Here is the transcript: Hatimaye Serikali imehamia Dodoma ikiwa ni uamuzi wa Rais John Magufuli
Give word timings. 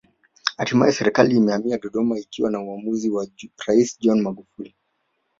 Hatimaye 0.57 0.91
Serikali 0.95 1.35
imehamia 1.37 1.77
Dodoma 1.79 2.19
ikiwa 2.19 2.51
ni 2.51 2.57
uamuzi 2.57 3.09
wa 3.09 3.27
Rais 3.67 3.99
John 3.99 4.21
Magufuli 4.21 4.75